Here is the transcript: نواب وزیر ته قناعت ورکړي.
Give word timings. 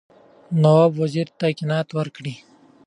نواب 0.61 0.91
وزیر 1.01 1.27
ته 1.37 1.45
قناعت 1.59 1.89
ورکړي. 1.97 2.33